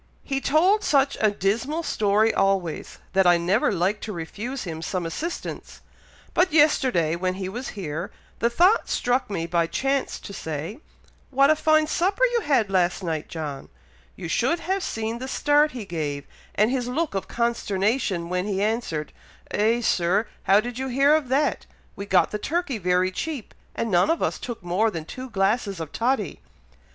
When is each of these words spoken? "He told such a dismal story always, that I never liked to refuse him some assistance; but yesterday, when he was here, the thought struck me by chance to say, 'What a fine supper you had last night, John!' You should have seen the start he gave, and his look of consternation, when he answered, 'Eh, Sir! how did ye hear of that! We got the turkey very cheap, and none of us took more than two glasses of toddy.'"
"He 0.23 0.41
told 0.41 0.83
such 0.83 1.15
a 1.21 1.29
dismal 1.29 1.83
story 1.83 2.33
always, 2.33 2.97
that 3.13 3.27
I 3.27 3.37
never 3.37 3.71
liked 3.71 4.03
to 4.05 4.11
refuse 4.11 4.63
him 4.63 4.81
some 4.81 5.05
assistance; 5.05 5.81
but 6.33 6.51
yesterday, 6.51 7.15
when 7.15 7.35
he 7.35 7.47
was 7.47 7.67
here, 7.77 8.09
the 8.39 8.49
thought 8.49 8.89
struck 8.89 9.29
me 9.29 9.45
by 9.45 9.67
chance 9.67 10.19
to 10.21 10.33
say, 10.33 10.79
'What 11.29 11.51
a 11.51 11.55
fine 11.55 11.85
supper 11.85 12.23
you 12.33 12.41
had 12.41 12.71
last 12.71 13.03
night, 13.03 13.27
John!' 13.27 13.69
You 14.15 14.27
should 14.27 14.61
have 14.61 14.81
seen 14.81 15.19
the 15.19 15.27
start 15.27 15.73
he 15.73 15.85
gave, 15.85 16.25
and 16.55 16.71
his 16.71 16.87
look 16.87 17.13
of 17.13 17.27
consternation, 17.27 18.27
when 18.27 18.47
he 18.47 18.59
answered, 18.59 19.13
'Eh, 19.51 19.81
Sir! 19.81 20.25
how 20.45 20.59
did 20.59 20.79
ye 20.79 20.89
hear 20.89 21.13
of 21.13 21.27
that! 21.27 21.67
We 21.95 22.07
got 22.07 22.31
the 22.31 22.39
turkey 22.39 22.79
very 22.79 23.11
cheap, 23.11 23.53
and 23.75 23.91
none 23.91 24.09
of 24.09 24.23
us 24.23 24.39
took 24.39 24.63
more 24.63 24.89
than 24.89 25.05
two 25.05 25.29
glasses 25.29 25.79
of 25.79 25.91
toddy.'" 25.91 26.39